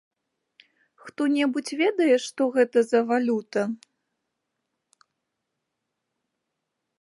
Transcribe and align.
Хто-небудзь 1.01 1.73
ведае, 1.81 2.15
што 2.27 2.41
гэта 2.55 2.77
за 2.87 2.99
валюта? 3.11 3.61